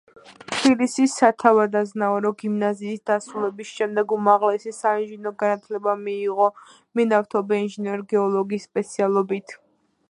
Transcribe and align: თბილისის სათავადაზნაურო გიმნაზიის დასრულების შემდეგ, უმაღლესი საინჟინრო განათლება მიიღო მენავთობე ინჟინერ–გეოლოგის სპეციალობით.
თბილისის 0.51 1.17
სათავადაზნაურო 1.19 2.31
გიმნაზიის 2.39 3.03
დასრულების 3.09 3.75
შემდეგ, 3.81 4.15
უმაღლესი 4.19 4.75
საინჟინრო 4.79 5.35
განათლება 5.45 5.95
მიიღო 6.07 6.51
მენავთობე 7.01 7.63
ინჟინერ–გეოლოგის 7.67 8.67
სპეციალობით. 8.73 9.59